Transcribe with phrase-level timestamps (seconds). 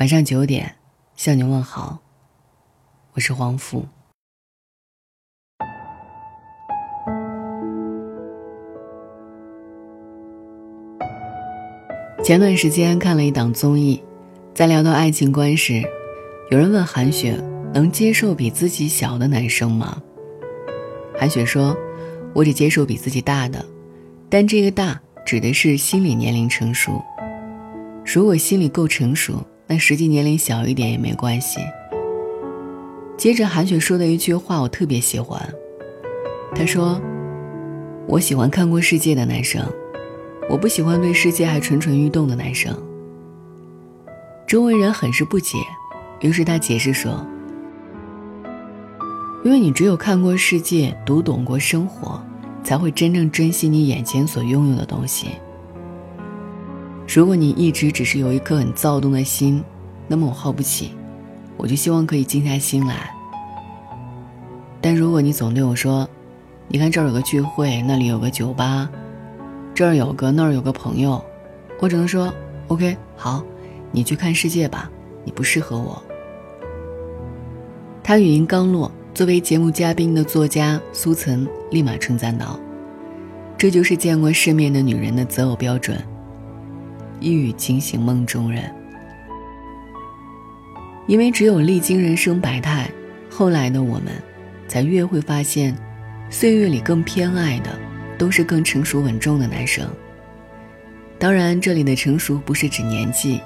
[0.00, 0.76] 晚上九点，
[1.14, 1.98] 向你问好。
[3.12, 3.84] 我是黄甫。
[12.24, 14.02] 前段时间看了一档综艺，
[14.54, 15.82] 在聊到爱情观时，
[16.50, 17.36] 有人问韩雪
[17.74, 20.02] 能接受比自己小的男生吗？
[21.14, 21.76] 韩雪说
[22.32, 23.62] ：“我只接受比自己大的，
[24.30, 27.04] 但这个大指的是心理年龄成熟。
[28.06, 29.34] 如果心理够成熟。”
[29.70, 31.60] 那实际年龄小一点也没关系。
[33.16, 35.40] 接着韩雪说的一句话，我特别喜欢。
[36.56, 37.00] 她说
[38.08, 39.64] ：“我喜欢看过世界的男生，
[40.48, 42.76] 我不喜欢对世界还蠢蠢欲动的男生。”
[44.44, 45.56] 周围人很是不解，
[46.18, 47.24] 于是他解释说
[49.46, 52.20] ：“因为你只有看过世界，读懂过生活，
[52.64, 55.28] 才会真正珍惜你眼前所拥有的东西。”
[57.12, 59.60] 如果你一直只是有一颗很躁动的心，
[60.06, 60.92] 那么我耗不起，
[61.56, 63.12] 我就希望可以静下心来。
[64.80, 66.08] 但如果你总对我说
[66.68, 68.88] ：“你看这儿有个聚会，那里有个酒吧，
[69.74, 71.20] 这儿有个那儿有个朋友”，
[71.80, 72.32] 我只能说
[72.68, 73.42] ：“OK，好，
[73.90, 74.88] 你去看世界吧，
[75.24, 76.00] 你不适合我。”
[78.04, 82.56] 他语音刚落，作为节目嘉宾的作家苏岑立马称赞道
[83.58, 86.00] ：“这就是见过世面的女人的择偶标准。”
[87.20, 88.64] 一语惊醒梦中人。
[91.06, 92.90] 因为只有历经人生百态，
[93.28, 94.12] 后来的我们，
[94.68, 95.76] 才越会发现，
[96.30, 97.78] 岁月里更偏爱的，
[98.16, 99.84] 都是更成熟稳重的男生。
[101.18, 103.40] 当然，这里的成熟不是指年纪，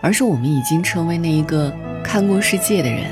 [0.00, 3.06] 而是我们已经成为那一个看过世界的人。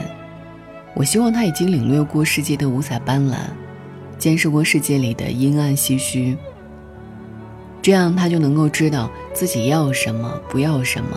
[0.94, 3.34] 我希望他已经领略过世界的五彩斑斓，
[4.16, 6.36] 见识过世界里的阴暗唏嘘。
[7.82, 11.10] 这样他就能够知道自己要什么，不要什么，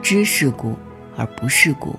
[0.00, 0.74] 知世故
[1.14, 1.94] 而不世故，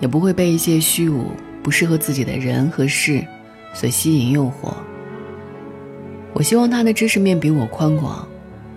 [0.00, 1.30] 也不会被一些虚无、
[1.62, 3.22] 不适合自己的人和事
[3.74, 4.72] 所吸引诱惑。
[6.32, 8.26] 我希望他的知识面比我宽广，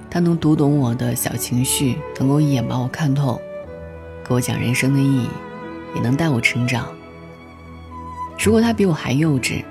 [0.10, 3.40] 他能读懂我的小情绪，能够一眼把我看透，
[4.28, 5.30] 给我讲人生的意义，
[5.96, 6.90] 也能带我成长。
[8.38, 9.64] 如果他比我还幼稚，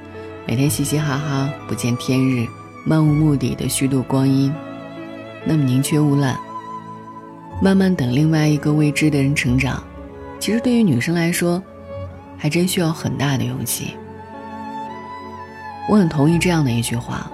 [0.46, 2.46] 每天嘻嘻哈哈，不见天日。
[2.88, 4.54] 漫无目的的虚度光阴，
[5.48, 6.36] 那么宁缺毋滥，
[7.62, 9.80] 慢慢等另外一个未知的人成长，
[10.40, 11.62] 其实对于女生来说，
[12.36, 13.94] 还真需要很大的勇气。
[15.88, 17.30] 我很同意这样的一句话：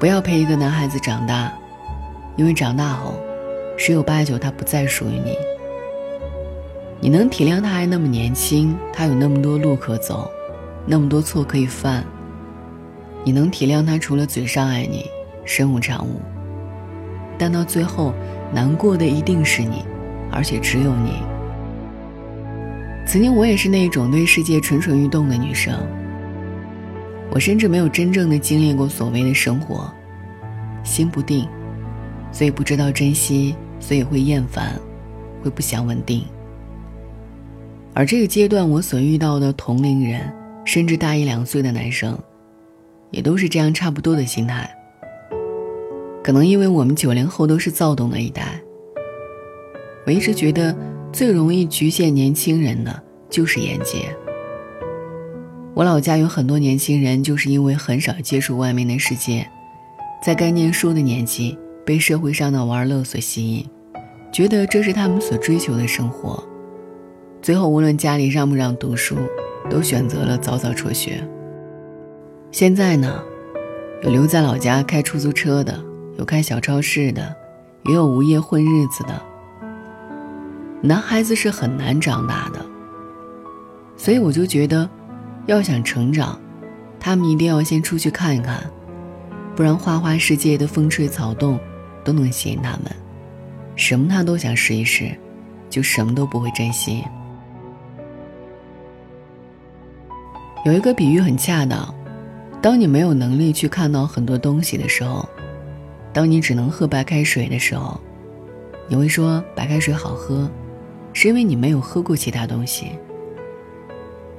[0.00, 1.52] 不要陪一个男孩子长大，
[2.34, 3.14] 因为长大后，
[3.78, 5.36] 十有八九他不再属于你。
[6.98, 10.28] 你能体谅他还那么年轻，他有那么多路可走，
[10.84, 12.04] 那么多错可以犯。
[13.22, 15.08] 你能体谅他，除了嘴上爱你，
[15.44, 16.20] 身无长物。
[17.38, 18.14] 但到最后，
[18.52, 19.84] 难过的一定是你，
[20.30, 21.12] 而且只有你。
[23.06, 25.74] 曾经我也是那种对世界蠢蠢欲动的女生。
[27.30, 29.92] 我甚至没有真正的经历过所谓的生活，
[30.82, 31.46] 心不定，
[32.32, 34.72] 所以不知道珍惜，所以会厌烦，
[35.42, 36.24] 会不想稳定。
[37.94, 40.32] 而这个阶段，我所遇到的同龄人，
[40.64, 42.18] 甚至大一两岁的男生。
[43.12, 44.68] 也都是这样差不多的心态。
[46.26, 48.60] 可能因为我们九零后都是躁动的一代，
[50.04, 50.76] 我一直觉得
[51.12, 53.00] 最容易局限年轻人的
[53.30, 54.08] 就是眼界。
[55.72, 59.48] 我老家有很多年轻人，就是因为很少接触外面的世界，
[60.20, 63.64] 在该念书的年纪被社会上的玩乐所吸引，
[64.32, 66.42] 觉得这是他们所追求的生活，
[67.40, 69.14] 最后无论家里让不让读书，
[69.70, 71.22] 都选择了早早辍学。
[72.50, 73.22] 现在呢，
[74.02, 75.80] 有留在老家开出租车的，
[76.18, 77.34] 有开小超市的，
[77.84, 79.20] 也有无业混日子的。
[80.80, 82.64] 男孩子是很难长大的，
[83.96, 84.88] 所以我就觉得，
[85.46, 86.38] 要想成长，
[86.98, 88.62] 他们一定要先出去看一看，
[89.54, 91.58] 不然花花世界的风吹草动
[92.04, 92.84] 都能吸引他们，
[93.74, 95.10] 什么他都想试一试，
[95.68, 97.04] 就什么都不会珍惜。
[100.64, 101.94] 有一个比喻很恰当。
[102.62, 105.28] 当你没有能力去看到很多东西的时候，
[106.16, 108.00] 当你只能喝白开水的时候，
[108.88, 110.50] 你会说白开水好喝，
[111.12, 112.92] 是因为你没有喝过其他东西。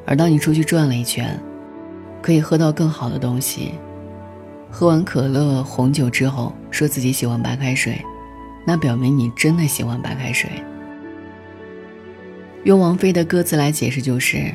[0.04, 1.40] 而当你出去转了一圈，
[2.20, 3.76] 可以喝到更好的东西，
[4.72, 8.02] 喝完可乐、红酒之后，说自己喜欢白开水，
[8.66, 10.50] 那表明你真的喜欢白开水。
[12.64, 14.52] 用王菲的歌词来解释就是：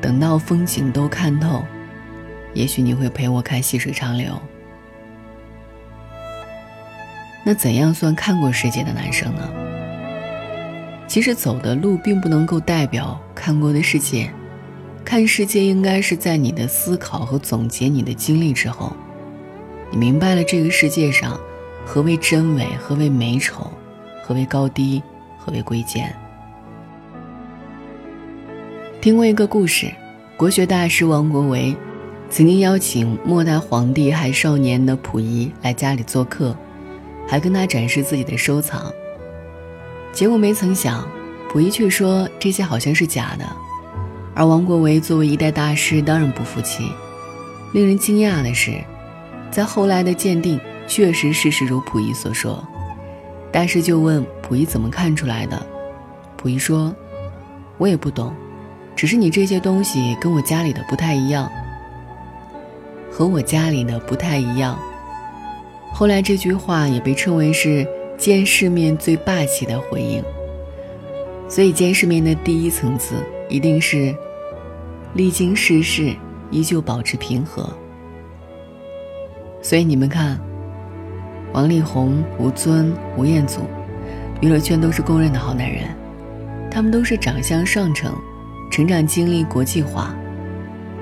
[0.00, 1.62] 等到风景都看透。
[2.52, 4.36] 也许你会陪我看细水长流。
[7.44, 9.48] 那怎样算看过世界的男生呢？
[11.08, 14.32] 其实走的路并不能够代表看过的世界，
[15.04, 18.96] 看世界应该是在你的思考和总结你的经历之后，
[19.90, 21.38] 你明白了这个世界上
[21.84, 23.70] 何为真伪，何为美丑，
[24.24, 25.02] 何为高低，
[25.36, 26.14] 何为贵贱。
[29.00, 29.92] 听过一个故事，
[30.36, 31.76] 国学大师王国维
[32.30, 36.56] 曾经邀请末代皇帝还少年的溥仪来家里做客，
[37.32, 38.92] 还跟他展示自己的收藏。
[40.12, 41.08] 结果没曾想，
[41.50, 43.46] 溥仪却说这些好像是假的，
[44.34, 46.92] 而王国维作为一代大师，当然不服气。
[47.72, 48.78] 令人惊讶的是，
[49.50, 52.62] 在后来的鉴定，确实事实如溥仪所说。
[53.50, 55.58] 大师就问溥仪怎么看出来的，
[56.36, 56.94] 溥仪说
[57.80, 58.34] ：“我也不懂，
[58.94, 61.50] 只是你这些东西跟我家里的不太一样，
[63.10, 64.78] 和我家里的不太一样。”
[65.92, 67.86] 后来这句话也被称为是。
[68.18, 70.22] 见世面最霸气的回应，
[71.48, 73.16] 所以见世面的第一层次
[73.48, 74.14] 一定是
[75.14, 76.14] 历经世事
[76.48, 77.68] 依旧保持平和。
[79.60, 80.38] 所以你们看，
[81.52, 83.62] 王力宏、吴尊、吴彦祖，
[84.40, 85.88] 娱乐圈都是公认的好男人，
[86.70, 88.14] 他们都是长相上乘，
[88.70, 90.14] 成长经历国际化，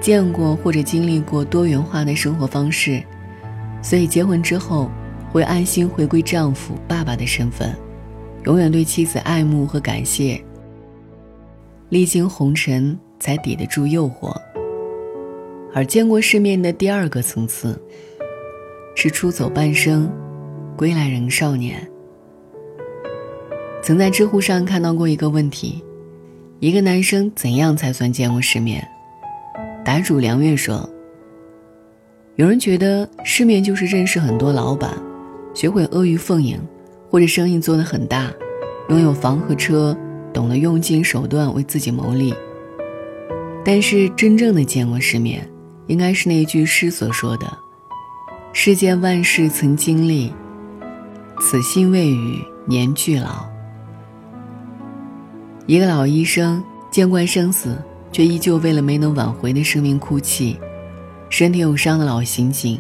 [0.01, 3.03] 见过或者经历过多元化的生活方式，
[3.83, 4.91] 所以结婚之后。
[5.33, 7.73] 会安心回归丈夫、爸爸的身份，
[8.47, 10.43] 永远对妻子爱慕和感谢。
[11.89, 14.35] 历经红尘才抵得住诱惑。
[15.73, 17.81] 而见过世面的第二个层次，
[18.97, 20.11] 是出走半生，
[20.77, 21.89] 归来仍少年。
[23.85, 25.81] 曾在知乎上看到过一个问题：
[26.59, 28.85] 一个男生怎样才算见过世面？
[29.85, 30.91] 答主梁月说
[32.41, 34.97] ：“有人觉得世面就是认识很多老板。”
[35.53, 36.59] 学会阿谀奉迎，
[37.11, 38.33] 或者生意做得很大，
[38.89, 39.95] 拥有房和车，
[40.33, 42.35] 懂得用尽手段为自己谋利。
[43.63, 45.47] 但是真正的见过世面，
[45.87, 47.47] 应该是那句诗所说的
[48.55, 50.33] ：“世间万事曾经历，
[51.43, 53.45] 此心未与年俱老。”
[55.69, 57.77] 一个老医生见惯生死，
[58.11, 60.59] 却依旧为了没能挽回的生命哭泣；
[61.31, 62.79] 身体有伤的老刑警。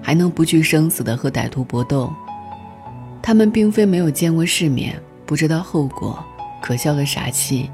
[0.00, 2.10] 还能不惧生死的和歹徒搏斗，
[3.20, 6.24] 他们并非没有见过世面，不知道后果，
[6.62, 7.68] 可笑的傻气，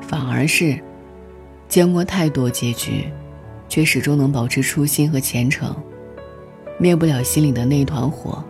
[0.00, 0.76] 反而是
[1.68, 3.04] 见过太多结局，
[3.68, 5.72] 却始终能保持初心和虔诚，
[6.76, 8.42] 灭不了心里的那团火，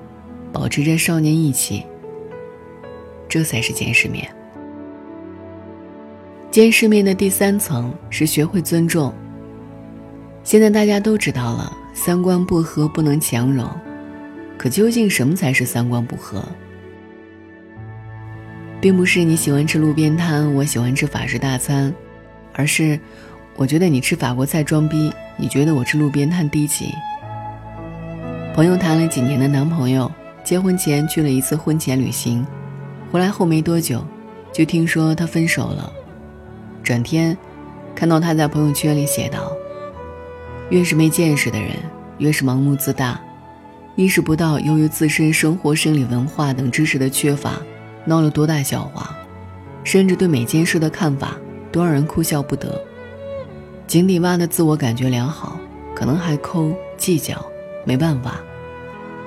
[0.50, 1.84] 保持着少年义气。
[3.28, 4.26] 这才是见世面。
[6.50, 9.12] 见世面的第三层是学会尊重。
[10.42, 11.76] 现在大家都知道了。
[11.92, 13.68] 三观不合不能强融，
[14.56, 16.42] 可究竟什么才是三观不合？
[18.80, 21.92] 并不是你喜欢吃路边摊，我喜欢吃法式大餐，
[22.54, 22.98] 而是
[23.56, 26.86] 我觉得你吃法国菜装逼，你觉得我吃路边摊低级。
[28.54, 30.10] 朋友谈了几年的男朋友，
[30.42, 32.46] 结婚前去了一次婚前旅行，
[33.12, 34.02] 回来后没多久，
[34.54, 35.92] 就听说他分手了。
[36.82, 37.36] 转天，
[37.94, 39.52] 看到他在朋友圈里写道。
[40.70, 41.70] 越是没见识的人，
[42.18, 43.20] 越是盲目自大，
[43.96, 47.54] 意识不到由于自身生活、生理、文化等知识的缺乏，
[48.04, 49.14] 闹了多大笑话，
[49.82, 51.36] 甚至对每件事的看法
[51.72, 52.80] 都让人哭笑不得。
[53.88, 55.58] 井底蛙的自我感觉良好，
[55.92, 57.44] 可能还抠计较，
[57.84, 58.40] 没办法，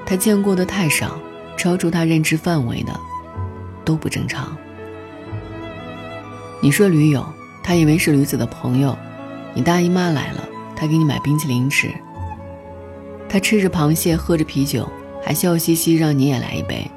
[0.06, 1.20] 他见过的太少，
[1.58, 2.98] 超出他认知范围的，
[3.84, 4.56] 都不正常。
[6.62, 7.26] 你说驴友，
[7.62, 8.98] 他以为是驴子的朋友，
[9.54, 10.48] 你大姨妈来了。
[10.76, 11.94] 他给你买冰淇淋吃。
[13.30, 14.88] 他吃着螃蟹，喝着啤酒，
[15.24, 16.90] 还笑嘻嘻让你也来一杯。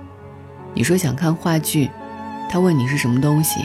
[0.74, 1.90] 你说想看话剧，
[2.50, 3.64] 他问你是什么东西。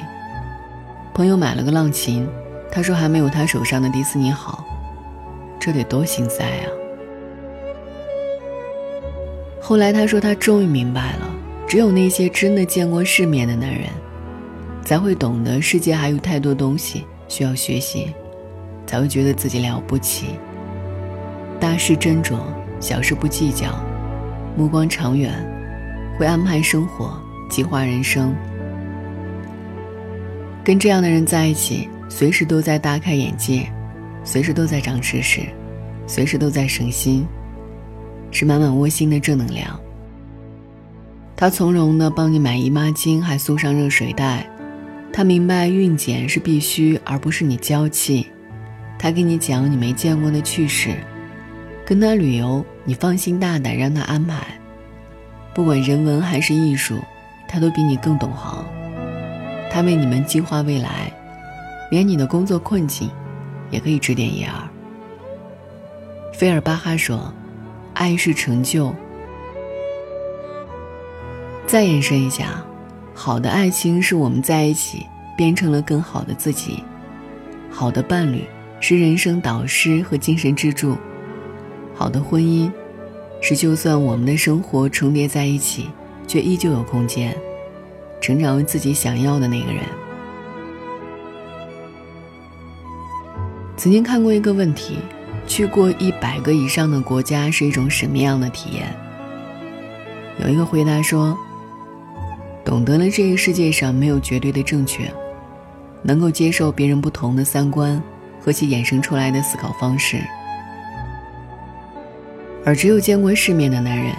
[1.13, 2.27] 朋友买了个浪琴，
[2.71, 4.63] 他说还没有他手上的迪斯尼好。
[5.59, 6.67] 这得多心塞啊！
[9.61, 11.29] 后来他说他终于明白了，
[11.67, 13.89] 只有那些真的见过世面的男人，
[14.83, 18.13] 才会懂得世界还有太多东西需要学习。
[18.91, 20.31] 才会觉得自己了不起。
[21.61, 22.35] 大事斟酌，
[22.81, 23.81] 小事不计较，
[24.57, 25.33] 目光长远，
[26.19, 27.17] 会安排生活，
[27.49, 28.35] 计划人生。
[30.61, 33.65] 跟这样的人在一起，随时都在大开眼界，
[34.25, 35.39] 随时都在长知识，
[36.05, 37.25] 随时都在省心，
[38.29, 39.79] 是满满窝心的正能量。
[41.37, 44.45] 他从容的帮你买姨妈巾，还送上热水袋。
[45.13, 48.27] 他明白孕检是必须，而不是你娇气。
[49.01, 50.95] 他给你讲你没见过的趣事，
[51.83, 54.45] 跟他旅游，你放心大胆让他安排。
[55.55, 56.99] 不管人文还是艺术，
[57.49, 58.63] 他都比你更懂行。
[59.71, 61.11] 他为你们计划未来，
[61.89, 63.09] 连你的工作困境，
[63.71, 64.53] 也可以指点一二。
[66.31, 67.33] 菲尔巴哈说
[67.95, 68.93] ：“爱是成就。”
[71.65, 72.63] 再延伸一下，
[73.15, 76.83] 好的爱情是我们在一起变成了更好的自己；
[77.71, 78.45] 好的伴侣
[78.81, 80.97] 是人生导师和精神支柱；
[81.93, 82.69] 好的婚姻。
[83.39, 85.87] 是，就算我们的生活重叠在一起，
[86.27, 87.35] 却依旧有空间，
[88.19, 89.83] 成长为自己想要的那个人。
[93.77, 94.97] 曾经看过一个问题：
[95.47, 98.95] 去过一百个以上的国家是一种什么样的体验？
[100.39, 101.37] 有一个回答说：
[102.63, 105.11] 懂得了这个世界上没有绝对的正确，
[106.03, 108.01] 能够接受别人不同的三观
[108.41, 110.17] 和其衍生出来的思考方式。
[112.65, 114.13] 而只有见过世面的男人，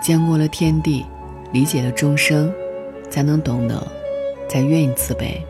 [0.00, 1.04] 见过了天地，
[1.52, 2.52] 理解了众生，
[3.08, 3.86] 才能懂得，
[4.48, 5.40] 才愿意慈悲，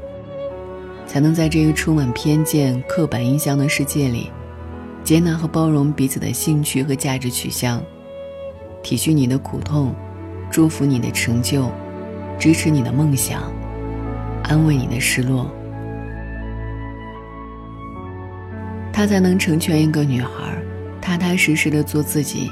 [1.07, 4.31] 才能在这个充满偏见、刻板印象的世界里，
[5.03, 7.83] 接纳和包容彼此的兴趣和价值取向，
[8.83, 9.95] 体恤你的苦痛，
[10.51, 11.71] 祝福你的成就，
[12.39, 13.43] 支持你的梦想，
[14.43, 15.51] 安慰你的失落，
[18.95, 20.31] 他才能成全一个女孩。
[21.01, 22.51] 踏踏实实的做自己，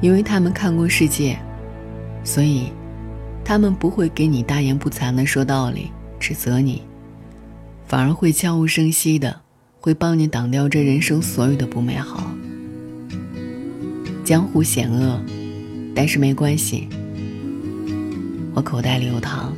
[0.00, 1.36] 因为他们看过世界，
[2.22, 2.70] 所以
[3.44, 5.90] 他们不会给你大言不惭的说道理、
[6.20, 6.82] 指责你，
[7.88, 9.40] 反而会悄无声息的
[9.80, 12.30] 会帮你挡掉这人生所有的不美好。
[14.22, 15.20] 江湖险恶，
[15.92, 16.86] 但是没关系，
[18.54, 19.52] 我口袋里有糖。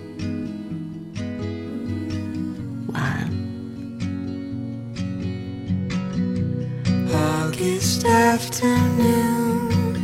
[8.34, 9.96] Afternoon,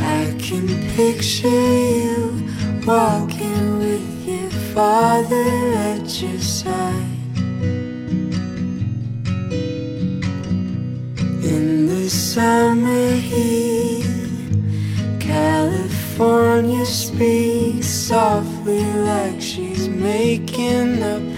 [0.00, 2.30] I can picture you
[2.86, 5.50] walking with your father
[5.90, 7.36] at your side.
[11.54, 14.06] In the summer heat,
[15.18, 21.33] California speaks softly like she's making up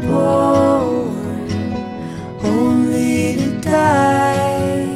[0.00, 1.48] born
[2.42, 4.86] only to die.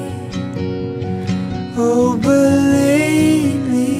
[1.76, 3.98] Oh, believe me,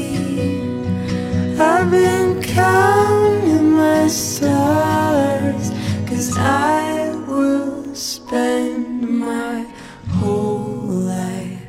[1.59, 5.71] I've been counting my stars,
[6.09, 9.67] cause I will spend my
[10.09, 11.61] whole life.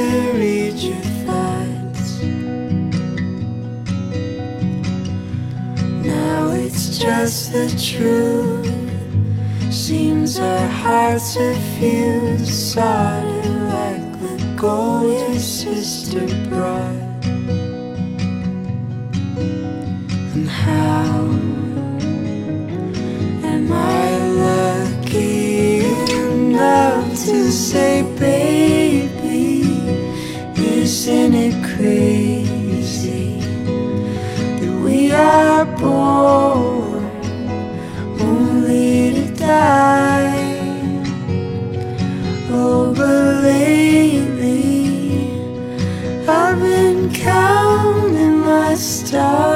[0.00, 2.22] Could read your thoughts.
[6.02, 8.66] Now it's just the truth.
[9.70, 17.09] Seems our hearts are fused, solid like the gold your sister brought.
[48.80, 49.49] Stars.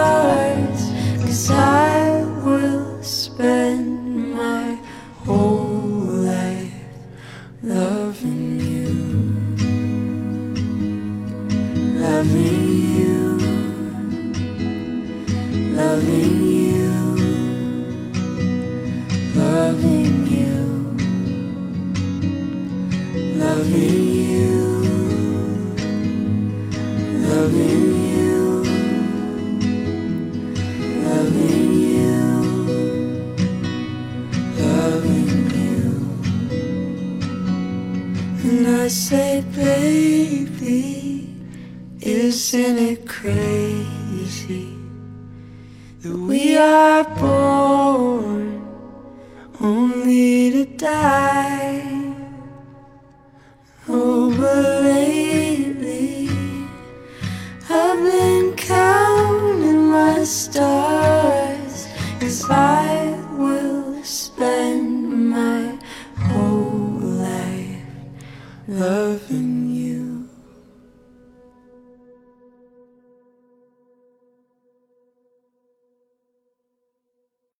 [49.61, 51.93] Only to die?